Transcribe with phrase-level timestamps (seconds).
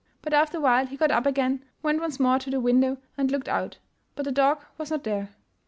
[0.23, 3.29] But after a while he got up again, went once more to the window and
[3.29, 3.77] looked out—
[4.15, 5.29] but the dog was not there.